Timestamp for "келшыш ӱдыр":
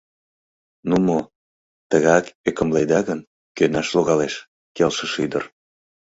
4.75-5.43